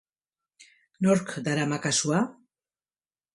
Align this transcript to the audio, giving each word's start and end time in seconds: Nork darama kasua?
Nork 1.07 1.33
darama 1.49 1.79
kasua? 1.85 2.23